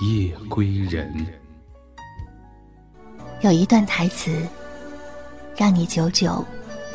[0.00, 1.12] 夜归人。
[3.42, 4.46] 有一段台词，
[5.56, 6.42] 让你久久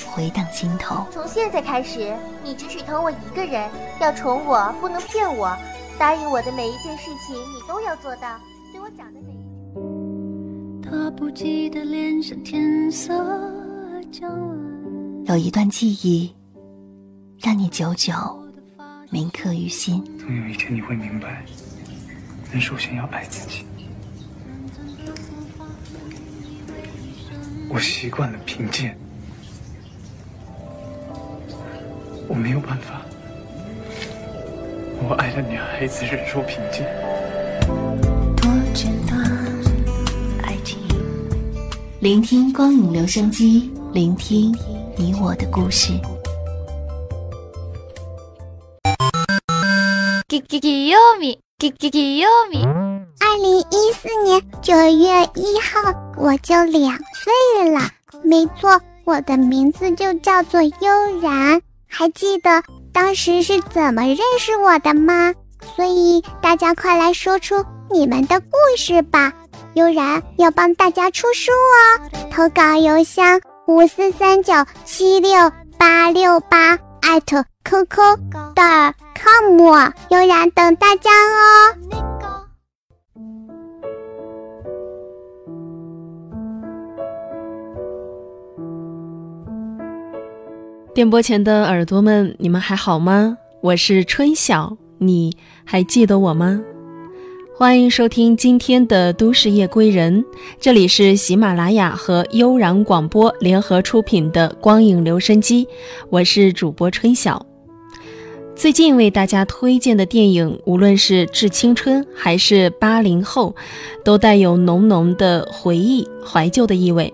[0.07, 1.05] 回荡心头。
[1.11, 3.69] 从现在开始，你只许疼我一个人，
[4.01, 5.55] 要宠我，不能骗我。
[5.99, 8.39] 答应我的每一件事情，你都要做到。
[8.71, 10.89] 对我讲的每一句。
[10.89, 13.13] 他不记得脸上天色
[14.11, 16.33] 将晚有一段记忆，
[17.39, 18.13] 让你久久
[19.09, 20.03] 铭刻于心。
[20.19, 21.45] 总有一天你会明白，
[22.55, 23.65] 人首先要爱自己。
[27.67, 28.97] 我习惯了贫贱，
[32.29, 33.01] 我没有办法。
[35.03, 36.87] 我爱的女孩子忍受贫贱。
[38.37, 39.19] 多简单，
[40.41, 40.79] 爱情。
[41.99, 44.55] 聆听光影留声机，聆听。
[44.97, 45.91] 你我的故事。
[53.19, 57.81] 二零一四年九月一号，我就两岁了。
[58.23, 61.61] 没错，我的名字就叫做悠然。
[61.87, 65.33] 还记得当时是怎么认识我的吗？
[65.75, 67.55] 所以大家快来说出
[67.89, 69.33] 你们的故事吧。
[69.73, 73.41] 悠然要帮大家出书哦，投稿邮箱。
[73.67, 77.97] 五四三九七六八六八艾特 QQ
[78.53, 78.61] 的
[79.15, 79.59] com，
[80.09, 81.73] 悠然等大家哦。
[90.93, 93.35] 电波前的耳朵们，你们还好吗？
[93.61, 95.35] 我是春晓，你
[95.65, 96.61] 还记得我吗？
[97.57, 100.23] 欢迎收听今天的《都市夜归人》，
[100.59, 105.67] 这里是喜马拉雅和悠然广播联合出品的光影留声机，
[106.11, 107.43] 我是主播春晓。
[108.55, 113.53] 最近为大家推荐的电影，无论是致青春还是八零后，
[114.03, 117.13] 都带有浓浓的回忆、怀旧的意味。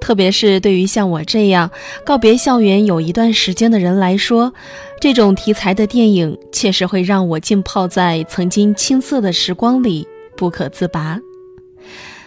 [0.00, 1.68] 特别是对于像我这样
[2.04, 4.52] 告别校园有一段时间的人来说，
[5.00, 10.06] 这种题材的电影确实会让我浸泡在曾经青涩的时光里
[10.36, 11.18] 不可自拔。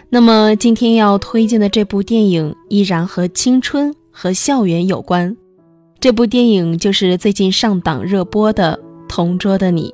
[0.09, 5.37] 那么今天要推荐的这部电影依然和青春和校园有关，
[6.01, 9.93] 这部电影就是最近上档热播的《同桌的你》。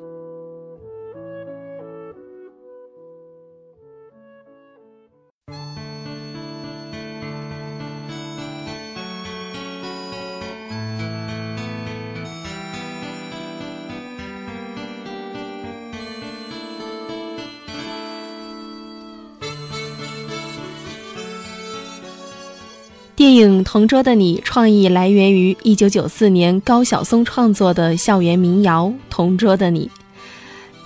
[23.38, 29.86] 影《同桌的你》创意来源于1994年高晓松创作的校园民谣《同桌的你》。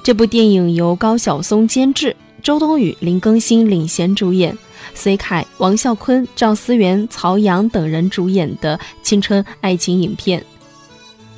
[0.03, 2.13] 这部电影由高晓松监制，
[2.43, 4.57] 周冬雨、林更新领衔主演，
[4.93, 10.43] 隋凯、王啸坤、赵思源、曹阳等人主演的青春爱情影片。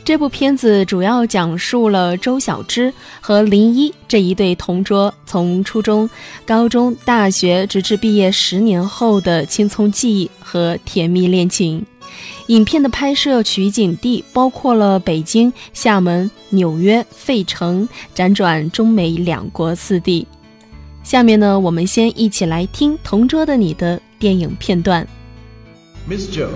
[0.05, 2.91] 这部片子主要讲述了周小栀
[3.21, 6.09] 和林一这一对同桌从初中、
[6.45, 11.85] 高中、大学直至毕业十年后的青葱记忆和甜蜜恋情。
[12.47, 20.27] 影片的拍摄取景地包括了北京、厦门、纽约、费城，辗转中美两国四地。
[21.01, 25.07] 下面呢，我们先一起来听《同桌的你》的电影片段。
[26.09, 26.49] Miss Joe。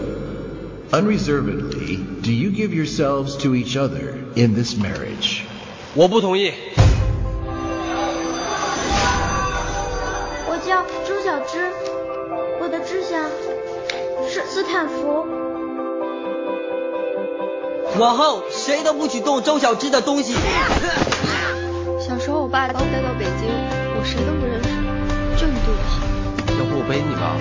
[0.90, 5.42] Unreservedly, do you give yourselves to each other in this marriage?
[5.94, 6.54] 我不同意。
[10.48, 11.70] 我叫周小栀，
[12.62, 13.30] 我的志向
[14.30, 15.26] 是斯坦福。
[18.00, 20.36] 往后谁都不许动周小栀的东西。
[22.00, 23.50] 小时候我爸把我带到北京，
[24.00, 24.70] 我谁都不认识，
[25.36, 26.00] 就你对我好。
[26.58, 27.36] 要不我背你吧？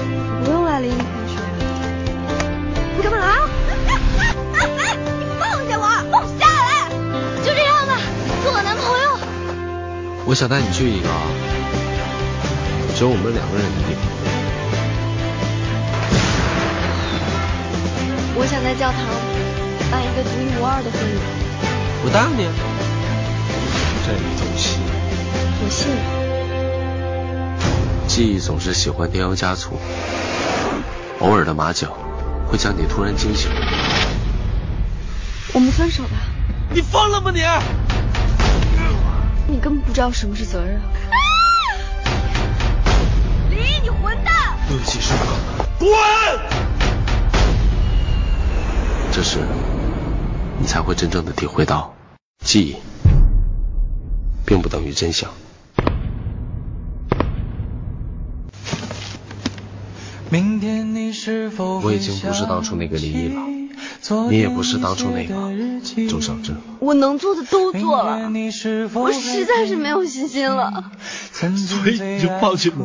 [0.44, 1.15] 不用来了。
[3.16, 3.20] 你
[3.88, 4.92] 干嘛来？
[5.18, 5.82] 你放下我，
[6.12, 6.68] 放下来！
[7.42, 7.96] 就这样吧，
[8.44, 9.04] 做我男朋友。
[10.26, 11.08] 我想带你去一个
[12.94, 14.02] 只有我们两个人的地方。
[18.38, 19.00] 我想在教堂
[19.90, 21.16] 办一个独一无二的婚礼。
[22.04, 22.44] 我答应你。
[24.04, 24.78] 这里走心。
[25.64, 25.88] 我信。
[28.06, 29.78] 记忆总是喜欢添油加醋，
[31.20, 31.96] 偶尔的马脚
[32.46, 33.50] 会将你突然惊醒。
[35.52, 36.10] 我们分手吧。
[36.70, 37.40] 你疯了吗你？
[39.48, 40.76] 你根本不知道什么是责任。
[40.76, 40.82] 啊
[43.48, 44.34] 林毅，你混蛋！
[44.68, 45.64] 对不起，师傅。
[45.78, 45.88] 滚！
[49.12, 49.38] 这时，
[50.58, 51.94] 你才会真正的体会到，
[52.44, 52.76] 记忆
[54.44, 55.30] 并不等于真相。
[61.82, 63.42] 我已经不是当初那个林毅了。
[64.30, 65.34] 你也不是当初那个
[66.08, 66.56] 周小正。
[66.78, 68.30] 我能做的都做了，
[68.94, 70.92] 我实在是没有信心了。
[71.32, 72.76] 所以你就放弃了，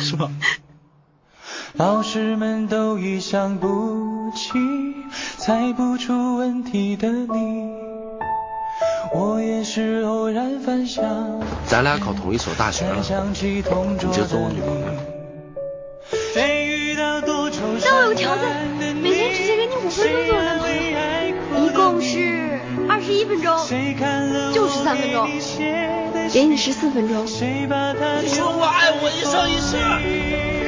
[0.00, 0.30] 是吧？
[1.74, 4.58] 老师们都已想不起
[5.38, 7.70] 猜不出问题的你，
[9.14, 11.04] 我也是偶然翻想。
[11.66, 13.62] 咱俩考同一所大学了，你
[13.98, 15.09] 就做我女朋友。
[24.90, 25.30] 三分钟，
[26.32, 27.24] 给你十四分钟。
[27.24, 29.76] 你说我爱我一生一世，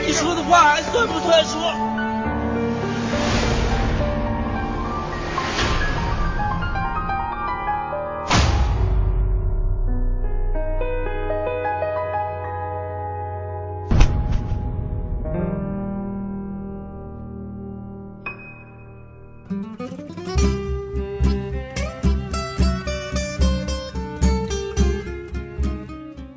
[0.06, 1.58] 你说的话还算不算数？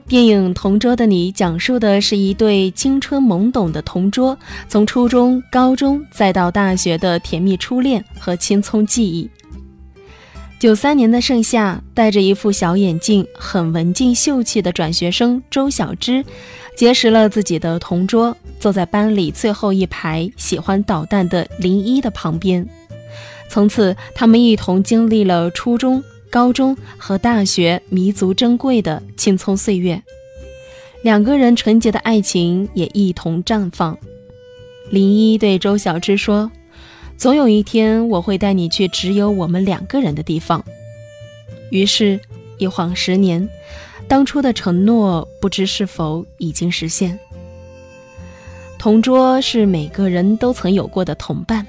[0.08, 4.38] 电影《同桌的你》讲述的是一对青春懵懂的同桌，
[4.68, 9.28] 从初中、高中再到大学的甜蜜初恋和青葱记忆。
[10.60, 16.24] 九三年的盛夏，戴着一副小眼镜、很文静秀气的转学生周小栀，
[16.78, 22.68] 结识了自己的同桌，坐在班里最后一排、喜欢捣蛋的林一的旁边。
[23.50, 26.04] 从此，他们一同经历了初中。
[26.36, 30.04] 高中和大学弥足珍贵的青葱岁月，
[31.02, 33.98] 两个人纯洁的爱情也一同绽放。
[34.90, 36.52] 林一对周小栀说
[37.16, 40.62] ：“总有一天我会带你去只有我们两个人的地方。”
[41.72, 42.20] 于是，
[42.58, 43.48] 一晃十年，
[44.10, 47.18] 当初的承诺不知是否已经实现。
[48.78, 51.66] 同桌是每个人都曾有过的同伴，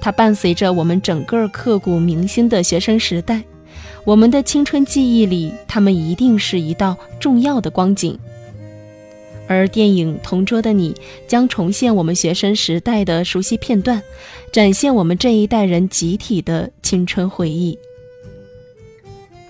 [0.00, 3.44] 它伴随着我们整个刻骨铭心的学生时代。
[4.08, 8.18] 我们的青春记忆里，他们一定是一道重要的光景。
[9.46, 10.94] 而电影《同桌的你》
[11.26, 14.02] 将重现我们学生时代的熟悉片段，
[14.50, 17.78] 展现我们这一代人集体的青春回忆。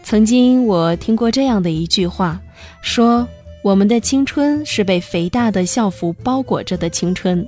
[0.03, 2.41] 曾经我听过这样的一句话，
[2.83, 3.29] 说
[3.63, 7.47] 我们的青春是被肥大的校服包裹着的青春。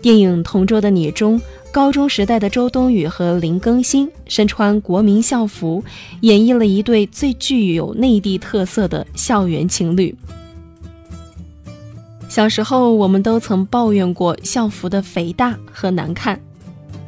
[0.00, 1.42] 电影《同桌的你》中。
[1.74, 5.82] 高中时代的周冬雨和林更新身穿国民校服，
[6.20, 10.16] 演绎了一对最具有内地特色的校园情侣。
[12.28, 16.40] 小时候，我们都曾抱怨过校服的肥大和难看，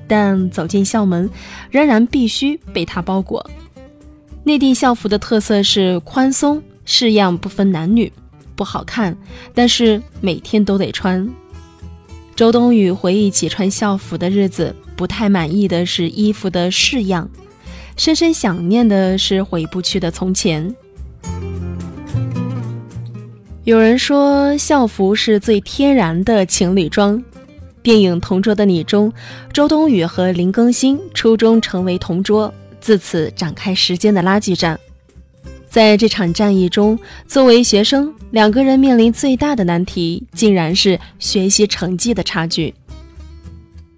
[0.08, 1.30] 但走进校门，
[1.70, 3.48] 仍然必须被它包裹。
[4.42, 8.12] 内地校服的特色是宽松，式样不分男女，
[8.56, 9.16] 不好看，
[9.54, 11.24] 但是每天都得穿。
[12.36, 17.30] 周冬雨回忆起穿校服的日子，不太满意的是衣服的式样，
[17.96, 20.76] 深深想念的是回不去的从前。
[23.64, 27.24] 有人说校服是最天然的情侣装。
[27.82, 29.10] 电影《同桌的你》中，
[29.50, 32.52] 周冬雨和林更新初中成为同桌，
[32.82, 34.78] 自此展开时间的拉锯战。
[35.70, 42.74] 在这场战役中，作为学生，两个人面临最大的难题，竟然是学习成绩的差距。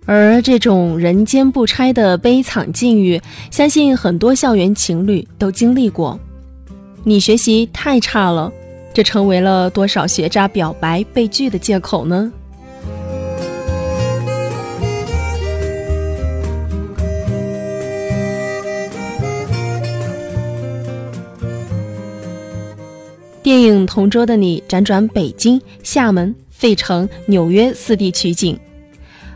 [0.07, 6.17] 而这种人间不拆的悲惨境遇，相信很多校园情侣都经历过。
[7.03, 8.49] 你学习太差了，
[8.95, 12.33] 这成为了多少学渣表白被拒的借口呢？
[23.49, 28.59] 电影《同桌的你》辗转北京、厦门、费城、纽约四地取景，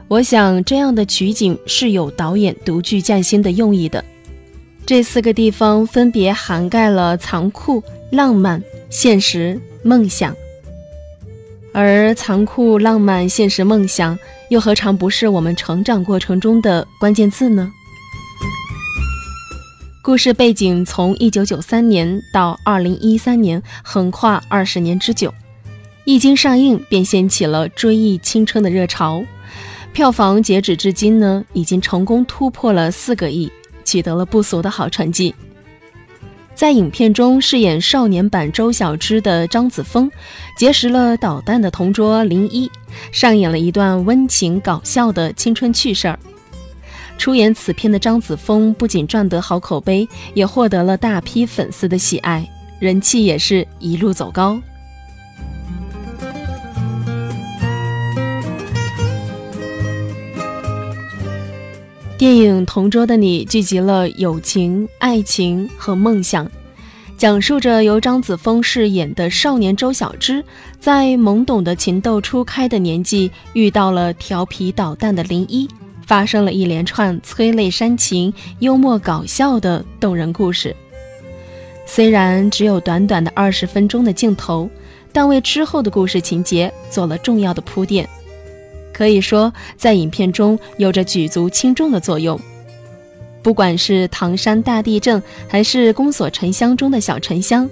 [0.06, 4.04] 我想这样的取景是有导演独具匠心的用意的。
[4.84, 10.36] 这四个地方分别涵盖了残酷、浪漫、现实、梦想，
[11.72, 14.18] 而残酷、浪漫、现实、梦想
[14.50, 17.72] 又何尝不是我们成长过程中的关键字呢？
[20.04, 25.32] 故事背景从一九九三年到二零一三年，横跨二十年之久。
[26.04, 29.24] 一经上映，便掀起了追忆青春的热潮。
[29.92, 33.48] 票房截止至今呢，已经成功突破了四个亿，
[33.84, 35.32] 取得了不俗的好成绩。
[36.52, 40.10] 在影片中饰演少年版周小栀的张子枫，
[40.58, 42.68] 结识了捣蛋的同桌林一，
[43.12, 46.18] 上演了一段温情搞笑的青春趣事儿。
[47.22, 52.44] 出演此片的张子枫不仅赚得好口碑，也获得了大批粉丝的喜爱，
[52.80, 54.60] 人气也是一路走高。
[62.18, 66.50] 电影《同桌的你》聚集了友情、爱情和梦想，
[67.16, 70.42] 讲述着由张子枫饰演的少年周小栀，
[70.80, 75.68] 在懵懂的情窦初开的年纪，遇到了调皮捣蛋的林一，
[76.12, 80.76] 发生了一连串催泪煽情、幽默搞笑的动人故事。
[81.86, 84.68] 虽然只有短短的二十分钟的镜头，
[85.10, 88.06] 但为之后的故事情节做了重要的铺垫。
[88.92, 92.38] 可以说，在影片中有着举足轻重的作用。
[93.42, 97.66] 不管是唐山大地震，还是宫锁沉香中的小沉香，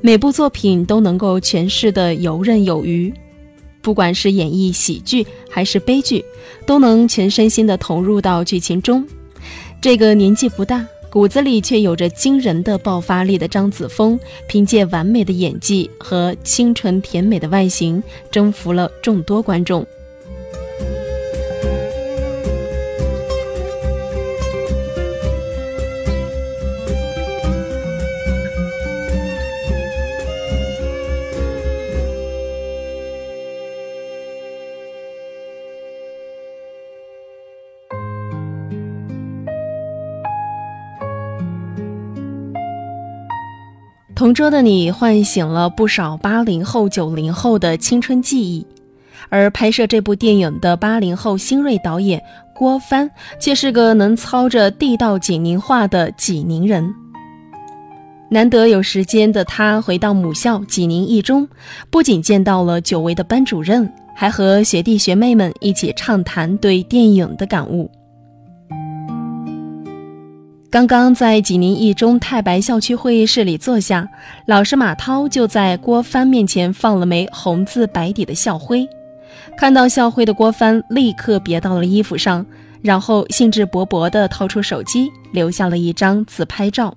[0.00, 3.12] 每部作品都能够诠释的游刃有余。
[3.82, 6.24] 不管是演绎喜剧还是悲剧，
[6.64, 9.06] 都能全身心地投入到剧情中。
[9.80, 19.84] 这个年纪不大，骨子里却有着惊人的爆发力的张子枫，凭借完美的演技和清纯甜美的外形，征服了众多观众。
[44.32, 48.66] 同桌的你唤醒了不少八零后、九零后的青春记忆，
[49.28, 52.22] 而拍摄这部电影的八零后新锐导演
[52.54, 56.94] 郭帆却是个能操着地道济宁话的济宁人。
[58.30, 61.46] 难得有时间的他回到母校济宁一中，
[61.90, 67.90] 不仅见到了久违的班主任，还和学弟学妹们一起畅谈对电影的感悟。
[70.72, 74.08] 刚刚在济宁一中太白校区会议室里坐下，
[74.46, 78.88] 老师马涛就在郭帆面前放了枚红字白底的校徽。
[79.54, 82.46] 看到校徽的郭帆立刻别到了衣服上，
[82.80, 86.96] 然后兴致勃勃地掏出手机，留下了一张自拍照。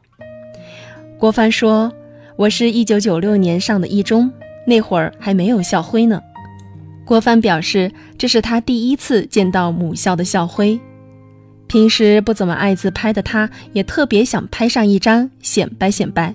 [1.19, 1.91] 郭帆说
[2.37, 4.31] ：“我是一九九六年上的一中，
[4.65, 6.21] 那会儿还没有校徽呢。”
[7.05, 10.79] 郭帆表示，这是他第一次见到母校的校徽。
[11.67, 16.33] 平时不怎么爱自拍的他，也特别想拍上一张显摆显摆。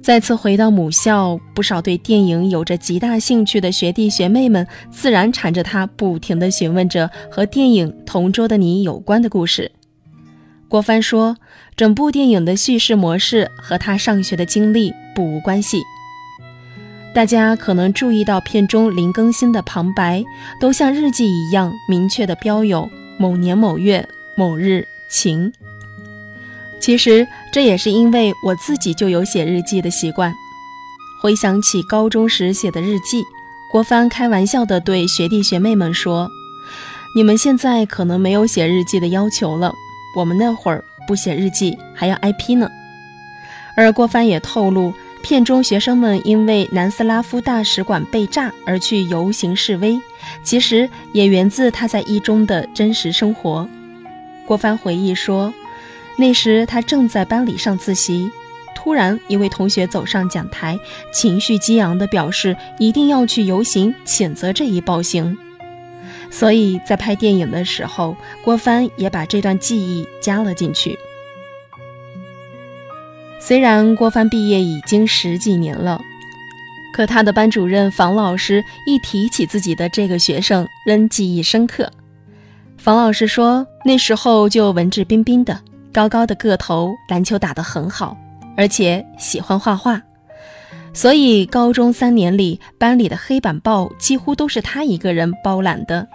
[0.00, 9.70] 再次回到母校，不少对电影有着极大兴趣的学弟学妹们，自然缠着他，不停地询问着和电影《同桌的你》有关的故事。
[10.68, 11.36] 郭帆说，
[11.76, 15.82] 整部电影的叙事模式和他上学的经历不无关系。
[17.12, 20.24] 大家可能注意到片中林更新的旁白，
[20.60, 22.88] 都像日记一样明确的标有。
[23.18, 25.52] 某年某月某日晴。
[26.80, 30.32] 其实这也是因为我自己就有写日记的习惯。
[31.20, 33.24] 回想起高中时写的日记，
[33.72, 36.30] 郭帆开玩笑地对学弟学妹们说
[37.16, 39.72] ：“你们现在可能没有写日记的要求了，
[40.16, 42.68] 我们那会儿不写日记还要挨批呢。”
[43.76, 44.92] 而郭帆也透露，
[45.28, 50.00] 片中学生们因为南斯拉夫大使馆被炸而去游行示威。
[50.42, 53.68] 其实也源自他在一中的真实生活。
[54.46, 55.52] 郭帆回忆说，
[56.16, 58.30] 那时他正在班里上自习，
[58.74, 60.78] 突然一位同学走上讲台，
[61.12, 65.36] 情绪激昂地表示一定要去游行，谴责这一暴行。
[66.30, 70.98] 所以在拍电影的时候，郭帆也把这段记忆加了进去。
[73.48, 75.98] 虽然郭帆毕业已经十几年了。
[76.92, 81.90] 可他的班主任房老师一提起自己的这个学生，仍记忆深刻。
[82.76, 85.58] 房老师说，那时候就文质彬彬的，
[85.94, 88.14] 高高的个头，篮球打得很好，
[88.54, 90.02] 而且喜欢画画。
[90.92, 96.06] 所以高中三年里，班里的黑板报几乎都是他一个人包揽的。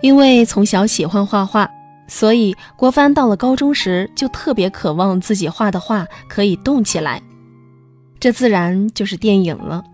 [0.00, 1.70] 因为从小喜欢画画，
[2.08, 7.22] 所以郭帆到了高中时就特别渴望自己画的画可以动起来，
[8.18, 9.84] 这自然就是电影了。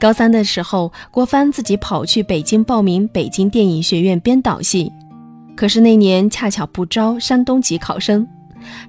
[0.00, 4.90] 高三的时候，郭帆自己跑去北京报名北京电影学院编导系，
[5.54, 8.26] 可是那年恰巧不招山东籍考生。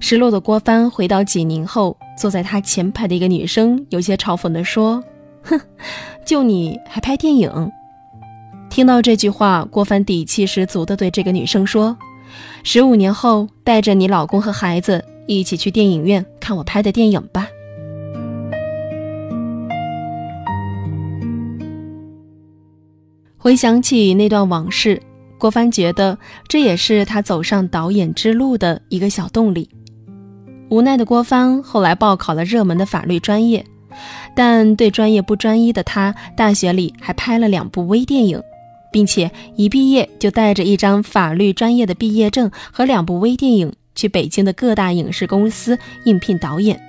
[0.00, 5.02] 失落的郭帆回到济宁后，坐在他前排的一个女生有些嘲讽地说
[5.44, 5.60] ：“哼，
[6.24, 7.70] 就你还拍电影？
[8.70, 11.96] 听到这句话，郭帆底气十足地对这个女生说
[12.62, 17.46] ：“十五年后，带着你老公和孩子一起去电影院看我拍的电影吧。”
[23.38, 25.00] 回想起那段往事，
[25.38, 29.68] 郭帆觉得这也是他走上导演之路的一个小动力。
[30.68, 33.64] 无奈的郭帆后来报考了热门的法律专业，
[34.34, 38.42] 但对专业不专一的他，大学里还拍了两部微电影，
[38.92, 46.80] 并且一毕业就带着一张法律专业的毕业证和两部微电影去北京的各大影视公司应聘导演。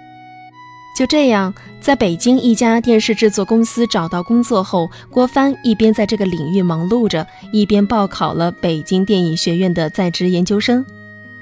[0.97, 10.83] 就这样，在北京一家电视制作公司找到工作后，郭帆一边在这个领域忙碌着，一边报考了北京电影学院的在职研究生。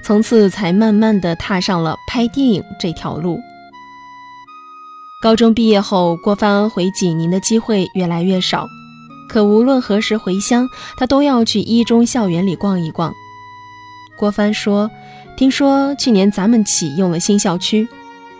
[0.02, 3.40] 从此才慢慢的踏上了拍电影这条路。
[5.22, 8.68] 高中毕业后，郭帆回济宁的机会越来越少，
[9.28, 13.12] 可无论何时回乡，他都要去一中校园里逛一逛。
[14.16, 14.90] 郭帆说
[15.36, 17.86] ：“听说去年咱们启用了新校区，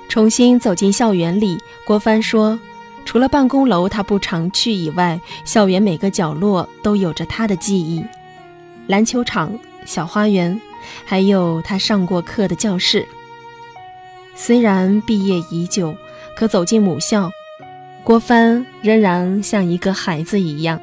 [0.09, 2.59] 重新走进校园里。”郭帆说
[3.05, 8.05] ：“除了办公楼他不常去以外，校园每个角落都有着他的记忆，
[8.87, 10.61] 篮球场、小花园。”
[11.05, 13.05] 还有他上过课的教室。
[14.37, 15.97] 虽然毕业已久，
[16.37, 17.28] 可走进母校，
[18.07, 20.81] 郭帆仍然像一个孩子一样。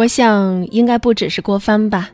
[0.00, 2.08] 我想，应该不只是郭帆吧。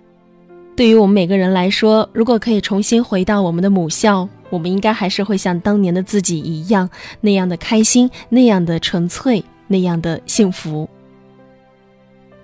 [0.75, 10.89] 对于我们每个人来说，如果可以重新回到我们的母校，我们应该还是会像当年的自己一样，那样的开心，那样的纯粹，那样的幸福。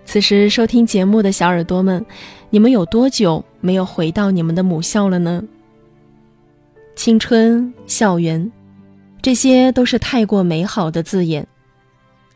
[0.05, 2.07] 此时收听节目的小耳朵们，
[2.49, 5.43] 你们有多久没有回到你们的母校了呢？
[6.95, 8.53] 青春、校园，
[9.21, 11.45] 这些都是太过美好的字眼。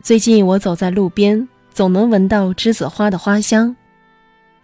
[0.02, 1.48] 最近我走在路边。
[1.76, 3.76] 总能闻到栀子花的花香，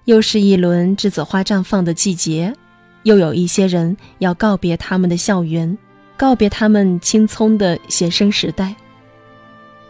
[0.07, 2.55] 又是一轮栀子花绽放的季节，
[3.03, 5.77] 又有一些人要告别他们的校园，
[6.16, 8.75] 告别他们青葱的学生时代。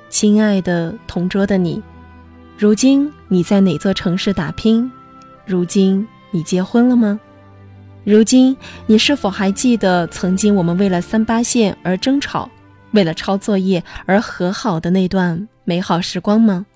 [0.08, 1.80] 亲爱的同桌的你，
[2.58, 4.90] 如今你在哪座城市打拼？
[5.46, 7.20] 如今你结婚了吗？
[8.02, 8.56] 如今
[8.88, 12.50] 你是否还记得曾经我们为了三八线而争吵，
[12.90, 16.66] 为了抄作业而和好的那段美好时光吗？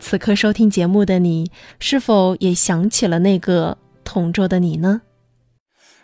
[0.00, 5.02] 此刻收听节目的你，是否也想起了那个同桌的你呢？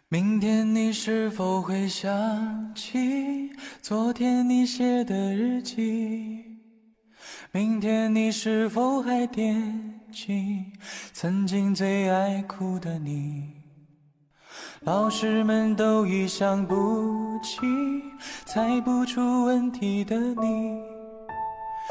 [0.09, 6.45] 明天你是否会想起昨天你写的日记？
[7.51, 10.65] 明天你是否还惦记
[11.13, 13.45] 曾经最爱哭的你？
[14.81, 17.61] 老师们都已想不起
[18.45, 20.94] 猜不出问题的你。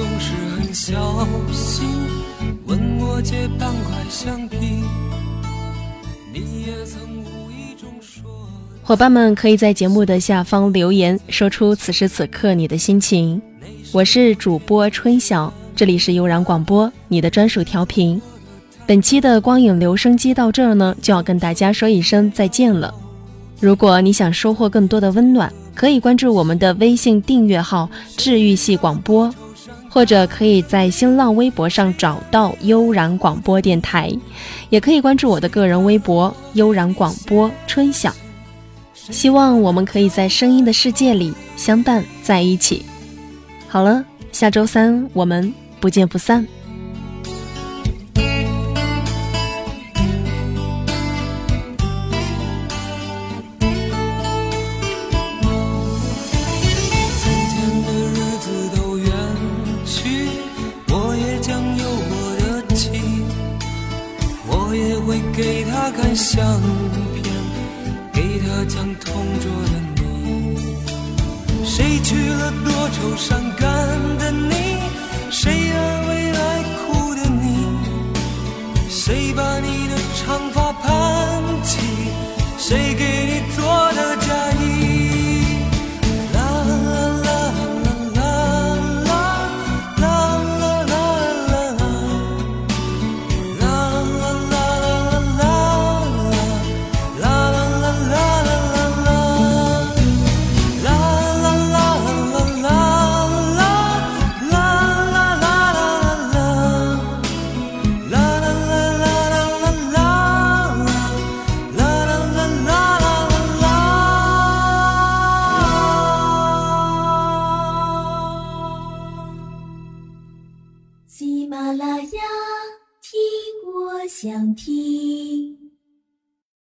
[0.00, 1.86] 总是很小心
[2.64, 4.56] 问我借半块橡皮。
[6.32, 8.48] 你也曾无意中说。
[8.82, 13.42] 伙伴们可以在节目的下方留言，说出此时此刻你的心情。
[13.92, 18.18] 我是主播春晓，这里是悠然广播，你的专属调频。
[18.86, 22.94] 本期的光影留声机到这儿呢，就要跟大家说一声再见了。
[23.60, 27.86] 如果你想收获更多的温暖，可以关注我们的微信订阅号
[28.16, 29.30] “治愈系广播”。
[29.90, 34.10] 或者可以在新浪微博上找到悠然广播电台，
[34.70, 38.14] 也可以关注我的个人微博悠然广播春晓。
[38.94, 42.84] 希望我们可以在声音的世界里相伴在一起。
[43.66, 46.46] 好了，下周三我们不见不散。